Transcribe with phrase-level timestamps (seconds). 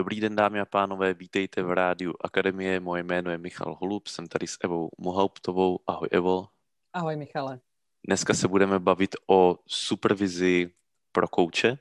[0.00, 2.80] Dobrý den, dámy a pánové, vítejte v rádiu Akademie.
[2.80, 5.78] Moje jméno je Michal Holub, jsem tady s Evou Mohauptovou.
[5.86, 6.48] Ahoj Evo.
[6.92, 7.60] Ahoj Michale.
[8.06, 10.70] Dneska se budeme bavit o supervizi
[11.12, 11.78] pro kouče.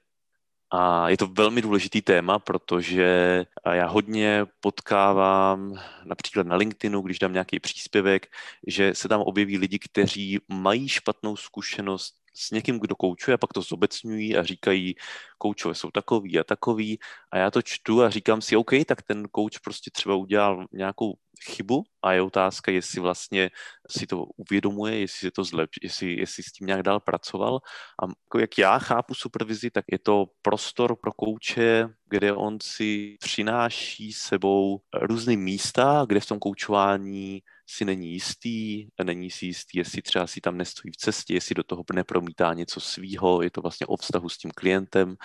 [0.71, 7.33] A je to velmi důležitý téma, protože já hodně potkávám například na LinkedInu, když dám
[7.33, 8.27] nějaký příspěvek,
[8.67, 13.53] že se tam objeví lidi, kteří mají špatnou zkušenost s někým, kdo koučuje, a pak
[13.53, 14.95] to zobecňují a říkají,
[15.37, 16.99] koučové jsou takový a takový
[17.31, 21.13] a já to čtu a říkám si, OK, tak ten kouč prostě třeba udělal nějakou
[21.43, 23.49] chybu a je otázka, jestli vlastně
[23.89, 27.59] si to uvědomuje, jestli se to zlep, jestli, jestli s tím nějak dál pracoval.
[28.03, 33.17] A jako jak já chápu supervizi, tak je to prostor pro kouče, kde on si
[33.19, 40.01] přináší sebou různé místa, kde v tom koučování si není jistý, není si jistý, jestli
[40.01, 43.87] třeba si tam nestojí v cestě, jestli do toho nepromítá něco svýho, je to vlastně
[43.87, 45.15] o vztahu s tím klientem.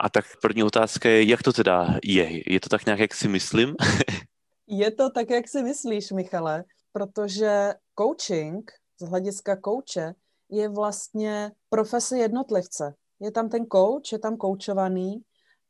[0.00, 2.52] A tak první otázka je, jak to teda je?
[2.52, 3.74] Je to tak nějak, jak si myslím?
[4.66, 10.14] je to tak, jak si myslíš, Michale, protože coaching z hlediska kouče
[10.50, 12.94] je vlastně profese jednotlivce.
[13.20, 15.22] Je tam ten coach, je tam koučovaný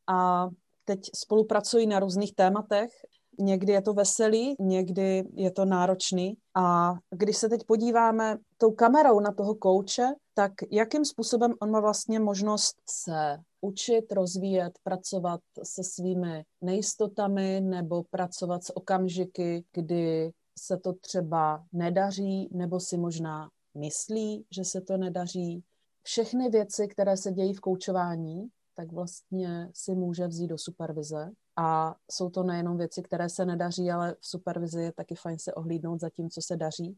[0.07, 0.49] a
[0.85, 2.91] teď spolupracují na různých tématech
[3.39, 6.37] Někdy je to veselý, někdy je to náročný.
[6.57, 11.81] A když se teď podíváme tou kamerou na toho kouče, tak jakým způsobem on má
[11.81, 20.77] vlastně možnost se učit, rozvíjet, pracovat se svými nejistotami nebo pracovat s okamžiky, kdy se
[20.77, 25.63] to třeba nedaří nebo si možná myslí, že se to nedaří.
[26.03, 31.31] Všechny věci, které se dějí v koučování, tak vlastně si může vzít do supervize.
[31.61, 35.55] A jsou to nejenom věci, které se nedaří, ale v supervizi je taky fajn se
[35.55, 36.97] ohlídnout za tím, co se daří.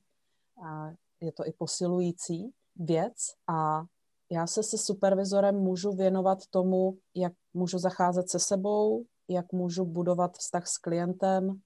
[0.64, 3.14] A je to i posilující věc.
[3.48, 3.82] A
[4.30, 10.38] já se se supervizorem můžu věnovat tomu, jak můžu zacházet se sebou, jak můžu budovat
[10.38, 11.60] vztah s klientem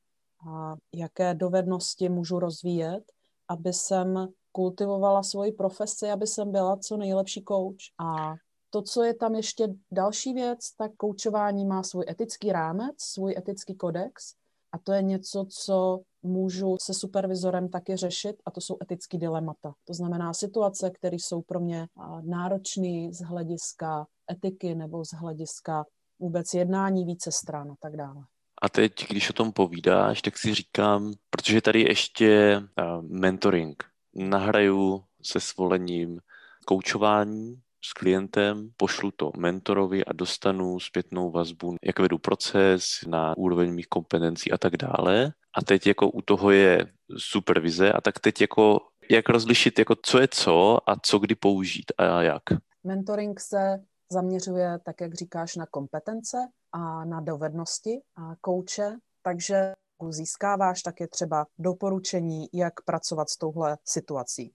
[0.51, 3.05] a jaké dovednosti můžu rozvíjet,
[3.49, 7.77] aby jsem kultivovala svoji profesi, aby jsem byla co nejlepší coach.
[7.99, 8.35] A
[8.75, 13.75] to, co je tam ještě další věc, tak koučování má svůj etický rámec, svůj etický
[13.75, 14.35] kodex
[14.73, 19.75] a to je něco, co můžu se supervizorem taky řešit a to jsou etické dilemata.
[19.85, 21.87] To znamená situace, které jsou pro mě
[22.23, 25.85] náročné z hlediska etiky nebo z hlediska
[26.19, 28.23] vůbec jednání více stran a tak dále.
[28.63, 32.61] A teď, když o tom povídáš, tak si říkám, protože tady ještě
[33.01, 36.21] mentoring, nahraju se svolením
[36.67, 43.75] koučování, s klientem, pošlu to mentorovi a dostanu zpětnou vazbu, jak vedu proces na úroveň
[43.75, 45.33] mých kompetencí a tak dále.
[45.57, 46.87] A teď jako u toho je
[47.19, 48.81] supervize a tak teď jako
[49.11, 52.43] jak rozlišit, jako co je co a co kdy použít a jak?
[52.85, 56.37] Mentoring se zaměřuje, tak jak říkáš, na kompetence
[56.73, 59.73] a na dovednosti a kouče, takže
[60.09, 64.53] získáváš také třeba doporučení, jak pracovat s touhle situací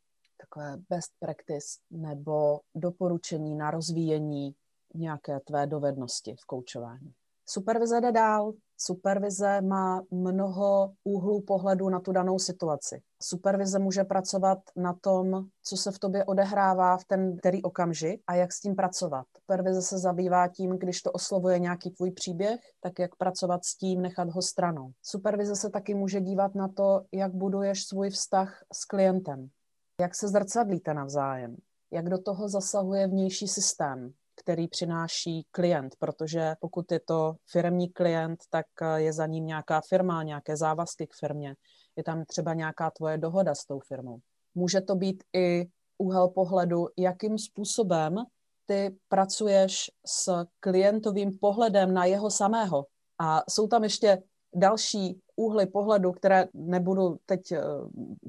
[0.50, 4.56] takové best practice nebo doporučení na rozvíjení
[4.96, 7.14] nějaké tvé dovednosti v koučování.
[7.46, 8.54] Supervize jde dál.
[8.78, 13.02] Supervize má mnoho úhlů pohledu na tu danou situaci.
[13.22, 18.36] Supervize může pracovat na tom, co se v tobě odehrává v ten který okamžik a
[18.36, 19.26] jak s tím pracovat.
[19.42, 24.02] Supervize se zabývá tím, když to oslovuje nějaký tvůj příběh, tak jak pracovat s tím,
[24.02, 24.92] nechat ho stranou.
[25.04, 29.50] Supervize se taky může dívat na to, jak buduješ svůj vztah s klientem.
[30.00, 31.58] Jak se zrcadlíte navzájem?
[31.92, 38.40] Jak do toho zasahuje vnější systém, který přináší klient, protože pokud je to firmní klient,
[38.50, 41.56] tak eh, je za ním nějaká firma, nějaké závazky k firmě.
[41.96, 44.20] Je tam třeba nějaká tvoje dohoda s tou firmou.
[44.56, 45.68] Může to být i
[45.98, 48.16] úhel pohledu, jakým způsobem
[48.66, 52.86] ty pracuješ s klientovým pohledem na jeho samého.
[53.20, 54.24] A jsou tam ještě
[54.56, 57.62] další úhly pohledu, které nebudu teď eh,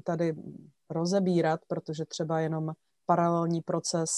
[0.03, 0.35] tady
[0.91, 2.71] rozebírat, protože třeba jenom
[3.05, 4.09] paralelní proces,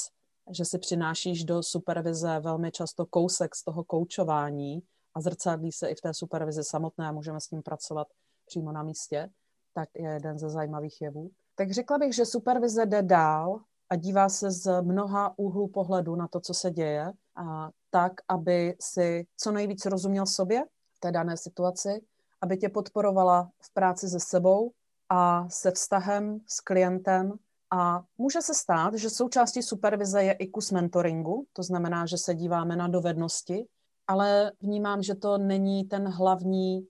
[0.51, 4.81] že si přinášíš do supervize velmi často kousek z toho koučování
[5.15, 8.07] a zrcadlí se i v té supervizi samotné a můžeme s tím pracovat
[8.45, 9.29] přímo na místě,
[9.73, 11.29] tak je jeden ze zajímavých jevů.
[11.55, 13.59] Tak řekla bych, že supervize jde dál
[13.89, 18.75] a dívá se z mnoha úhlů pohledu na to, co se děje, a tak, aby
[18.81, 22.01] si co nejvíc rozuměl sobě v té dané situaci,
[22.41, 24.71] aby tě podporovala v práci se sebou,
[25.13, 27.33] a se vztahem s klientem.
[27.71, 32.35] A může se stát, že součástí supervize je i kus mentoringu, to znamená, že se
[32.35, 33.65] díváme na dovednosti,
[34.07, 36.87] ale vnímám, že to není ten hlavní,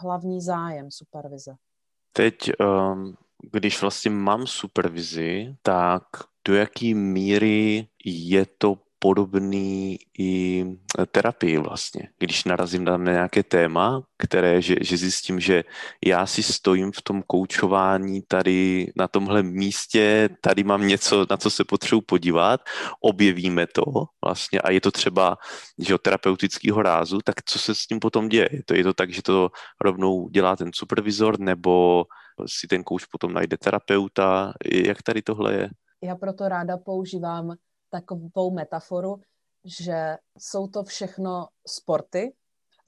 [0.00, 1.54] hlavní zájem supervize.
[2.12, 3.14] Teď, um,
[3.50, 6.02] když vlastně mám supervizi, tak
[6.48, 10.64] do jaký míry je to podobný i
[11.12, 12.08] terapii vlastně.
[12.18, 15.64] Když narazím na nějaké téma, které, že, že zjistím, že
[16.06, 21.50] já si stojím v tom koučování tady na tomhle místě, tady mám něco, na co
[21.50, 22.60] se potřebuji podívat,
[23.04, 23.82] objevíme to
[24.24, 25.36] vlastně a je to třeba
[25.78, 28.48] že terapeutického rázu, tak co se s tím potom děje?
[28.52, 29.48] Je to, je to tak, že to
[29.80, 32.04] rovnou dělá ten supervizor nebo
[32.46, 34.52] si ten kouč potom najde terapeuta?
[34.72, 35.68] Jak tady tohle je?
[36.02, 37.56] Já proto ráda používám
[37.90, 39.20] takovou metaforu,
[39.64, 42.32] že jsou to všechno sporty,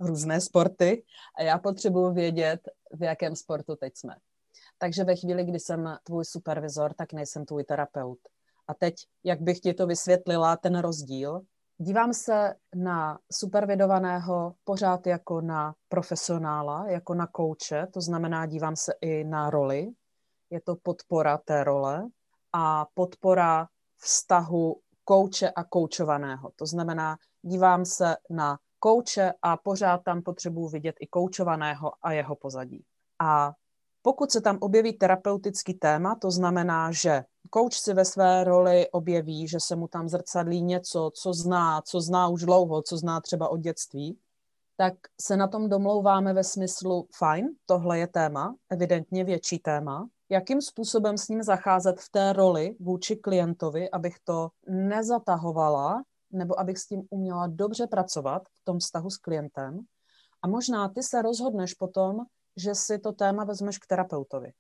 [0.00, 1.04] různé sporty
[1.38, 2.60] a já potřebuji vědět,
[2.92, 4.16] v jakém sportu teď jsme.
[4.78, 8.18] Takže ve chvíli, kdy jsem tvůj supervizor, tak nejsem tvůj terapeut.
[8.68, 8.94] A teď,
[9.24, 11.40] jak bych ti to vysvětlila, ten rozdíl,
[11.78, 18.92] dívám se na supervidovaného pořád jako na profesionála, jako na kouče, to znamená, dívám se
[19.00, 19.90] i na roli,
[20.50, 22.08] je to podpora té role
[22.52, 24.80] a podpora vztahu
[25.12, 26.50] kouče a koučovaného.
[26.56, 32.36] To znamená, dívám se na kouče a pořád tam potřebuji vidět i koučovaného a jeho
[32.36, 32.84] pozadí.
[33.18, 33.52] A
[34.02, 39.48] pokud se tam objeví terapeutický téma, to znamená, že kouč si ve své roli objeví,
[39.48, 43.48] že se mu tam zrcadlí něco, co zná, co zná už dlouho, co zná třeba
[43.48, 44.18] od dětství,
[44.76, 50.60] tak se na tom domlouváme ve smyslu, fajn, tohle je téma, evidentně větší téma, jakým
[50.60, 56.86] způsobem s ním zacházet v té roli vůči klientovi, abych to nezatahovala, nebo abych s
[56.86, 59.80] tím uměla dobře pracovat v tom vztahu s klientem.
[60.42, 62.20] A možná ty se rozhodneš potom,
[62.56, 64.52] že si to téma vezmeš k terapeutovi.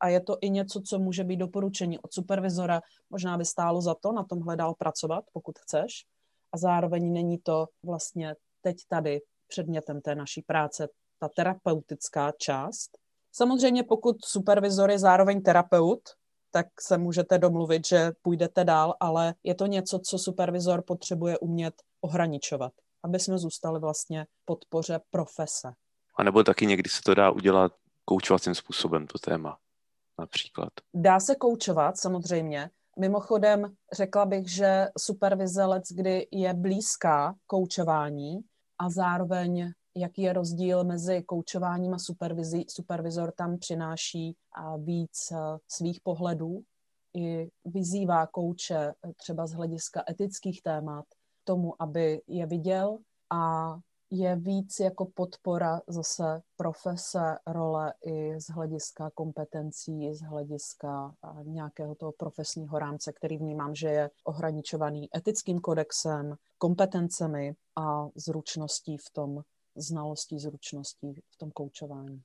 [0.00, 2.80] A je to i něco, co může být doporučení od supervizora.
[3.10, 6.04] Možná by stálo za to na tom hledal pracovat, pokud chceš.
[6.52, 10.88] A zároveň není to vlastně teď tady předmětem té naší práce,
[11.18, 12.98] ta terapeutická část,
[13.38, 16.00] Samozřejmě pokud supervizor je zároveň terapeut,
[16.50, 21.74] tak se můžete domluvit, že půjdete dál, ale je to něco, co supervizor potřebuje umět
[22.00, 22.72] ohraničovat,
[23.04, 25.72] aby jsme zůstali vlastně podpoře profese.
[26.16, 27.72] A nebo taky někdy se to dá udělat
[28.04, 29.58] koučovacím způsobem, to téma
[30.18, 30.68] například.
[30.94, 32.70] Dá se koučovat, samozřejmě.
[32.98, 38.38] Mimochodem, řekla bych, že supervize let, kdy je blízká koučování
[38.78, 42.64] a zároveň jaký je rozdíl mezi koučováním a supervizí.
[42.68, 44.36] Supervizor tam přináší
[44.78, 45.32] víc
[45.68, 46.62] svých pohledů
[47.14, 51.04] i vyzývá kouče e, třeba z hlediska etických témat
[51.44, 52.98] tomu, aby je viděl
[53.30, 53.74] a
[54.10, 62.12] je víc jako podpora zase profese, role i z hlediska kompetencí, z hlediska nějakého toho
[62.12, 69.42] profesního rámce, který vnímám, že je ohraničovaný etickým kodexem, kompetencemi a zručností v tom
[69.78, 72.22] znalostí, zručností v tom koučování.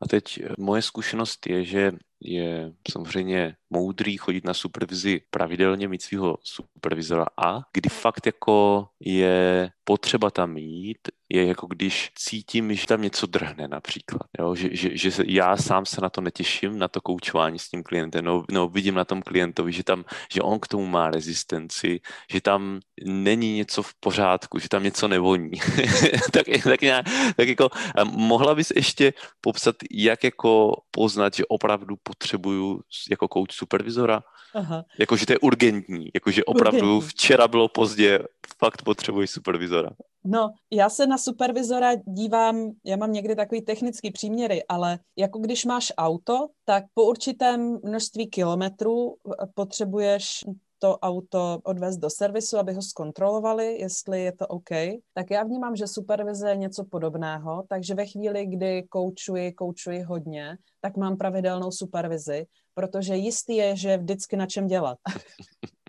[0.00, 6.02] A teď eh, moje zkušenost je, že je samozřejmě moudrý chodit na supervizi pravidelně, mít
[6.02, 12.86] svého supervizora a kdy fakt jako je potřeba tam jít, je jako když cítím, že
[12.86, 14.22] tam něco drhne například.
[14.38, 14.54] Jo?
[14.54, 17.82] Že, že, že se, já sám se na to netěším, na to koučování s tím
[17.82, 18.24] klientem.
[18.24, 22.00] No, no, vidím na tom klientovi, že, tam, že on k tomu má rezistenci,
[22.32, 25.50] že tam není něco v pořádku, že tam něco nevoní.
[26.32, 27.06] tak, tak, nějak,
[27.36, 27.68] tak jako
[28.04, 32.80] mohla bys ještě popsat, jak jako poznat, že opravdu potřebuju
[33.10, 34.22] jako kouč supervizora?
[34.54, 34.84] Aha.
[34.98, 37.08] Jako, že to je urgentní, jako, že opravdu urgentní.
[37.08, 38.18] včera bylo pozdě,
[38.58, 39.90] fakt potřebuji supervizora.
[40.24, 45.64] No, já se na supervizora dívám, já mám někdy takový technický příměry, ale jako když
[45.64, 49.16] máš auto, tak po určitém množství kilometrů
[49.54, 50.44] potřebuješ
[50.80, 54.70] to auto odvést do servisu, aby ho zkontrolovali, jestli je to OK,
[55.14, 60.58] tak já vnímám, že supervize je něco podobného, takže ve chvíli, kdy koučuji, koučuji hodně,
[60.80, 64.98] tak mám pravidelnou supervizi, protože jistý je, že vždycky na čem dělat.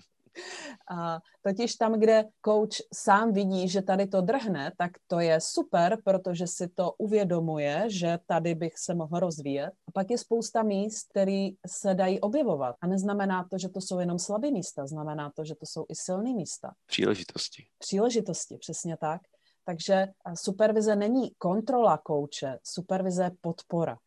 [0.92, 5.98] A totiž tam, kde coach sám vidí, že tady to drhne, tak to je super,
[6.04, 9.72] protože si to uvědomuje, že tady bych se mohl rozvíjet.
[9.88, 12.76] A pak je spousta míst, které se dají objevovat.
[12.82, 15.96] A neznamená to, že to jsou jenom slabé místa, znamená to, že to jsou i
[15.96, 16.74] silné místa.
[16.86, 17.66] Příležitosti.
[17.78, 19.22] Příležitosti, přesně tak.
[19.66, 23.98] Takže supervize není kontrola kouče, supervize je podpora.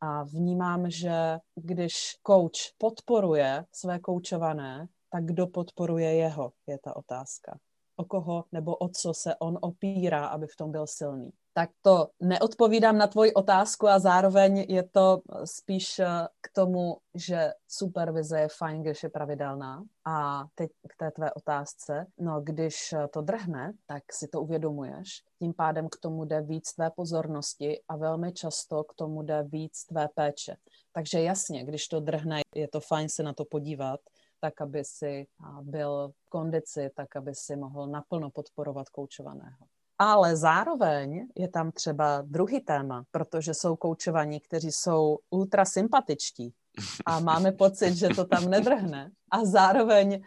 [0.00, 1.94] A vnímám, že když
[2.26, 7.58] coach podporuje své koučované, tak kdo podporuje jeho, je ta otázka.
[7.96, 11.30] O koho nebo o co se on opírá, aby v tom byl silný.
[11.52, 16.06] Tak to neodpovídám na tvoji otázku a zároveň je to spíš eh,
[16.40, 19.84] k tomu, že supervize je fajn, když je pravidelná.
[20.04, 22.06] A teď k té tvé otázce.
[22.18, 25.22] No, když to drhne, tak si to uvědomuješ.
[25.38, 29.84] Tím pádem k tomu jde víc tvé pozornosti a velmi často k tomu jde víc
[29.84, 30.56] tvé péče.
[30.92, 34.00] Takže jasně, když to drhne, je to fajn se na to podívat,
[34.44, 35.26] tak aby si
[35.62, 39.64] byl v kondici, tak aby si mohl naplno podporovat koučovaného.
[39.98, 46.52] Ale zároveň je tam třeba druhý téma, protože jsou koučovaní, kteří jsou ultra sympatičtí
[47.06, 49.10] a máme pocit, že to tam nedrhne.
[49.30, 50.20] A zároveň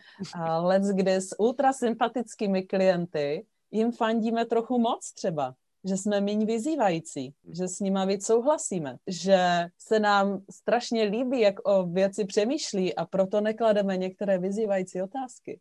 [0.61, 5.53] let's kdy s ultra sympatickými klienty jim fandíme trochu moc třeba
[5.87, 11.67] že jsme méně vyzývající, že s nima víc souhlasíme, že se nám strašně líbí, jak
[11.67, 15.59] o věci přemýšlí a proto neklademe některé vyzývající otázky.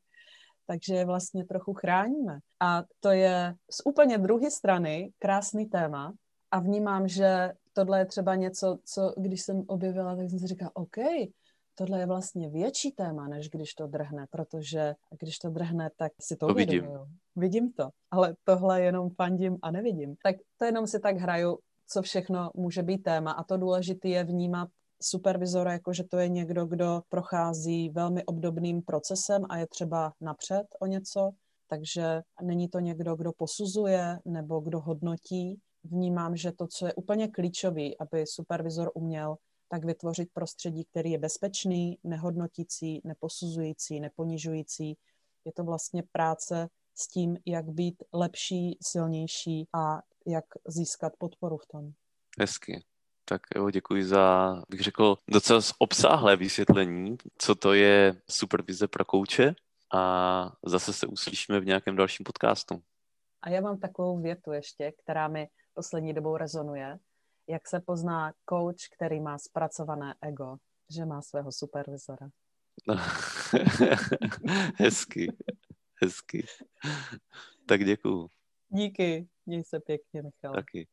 [0.66, 2.38] Takže je vlastně trochu chráníme.
[2.60, 6.12] A to je z úplně druhé strany krásný téma
[6.50, 10.70] a vnímám, že tohle je třeba něco, co když jsem objevila, tak jsem si říkala,
[10.74, 10.96] OK,
[11.78, 16.36] tohle je vlastně větší téma, než když to drhne, protože když to drhne, tak si
[16.36, 16.88] to, to vidím.
[17.36, 20.16] Vidím to, ale tohle jenom fandím a nevidím.
[20.22, 24.24] Tak to jenom si tak hraju, co všechno může být téma a to důležité je
[24.24, 24.68] vnímat
[25.02, 30.66] supervizora jako, že to je někdo, kdo prochází velmi obdobným procesem a je třeba napřed
[30.80, 31.30] o něco,
[31.68, 35.58] takže není to někdo, kdo posuzuje nebo kdo hodnotí.
[35.84, 39.36] Vnímám, že to, co je úplně klíčový, aby supervizor uměl,
[39.68, 44.98] tak vytvořit prostředí, který je bezpečný, nehodnotící, neposuzující, neponižující.
[45.44, 51.66] Je to vlastně práce s tím, jak být lepší, silnější a jak získat podporu v
[51.66, 51.92] tom.
[52.40, 52.84] Hezky.
[53.28, 59.54] Tak jo, děkuji za, bych řekl, docela obsáhlé vysvětlení, co to je supervize pro kouče
[59.94, 62.82] a zase se uslyšíme v nějakém dalším podcastu.
[63.42, 66.98] A já mám takovou větu ještě, která mi poslední dobou rezonuje
[67.48, 70.56] jak se pozná coach, který má zpracované ego,
[70.90, 72.28] že má svého supervizora.
[74.76, 75.36] hezky,
[76.02, 76.46] hezky.
[77.66, 78.30] Tak děkuju.
[78.68, 80.54] Díky, měj se pěkně, Michal.
[80.54, 80.84] Taky.